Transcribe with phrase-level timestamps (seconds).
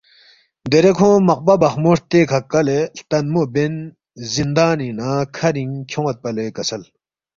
[0.69, 3.73] دیرے کھونگ مقپہ بخمو ہرتےکھہ کلے ہلتنمو بین
[4.33, 6.81] زِندانِنگ نہ کھرِنگ کھیون٘یدپا لے کسل